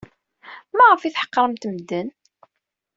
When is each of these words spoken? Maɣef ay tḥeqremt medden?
Maɣef 0.75 1.01
ay 1.03 1.13
tḥeqremt 1.13 1.63
medden? 1.71 2.07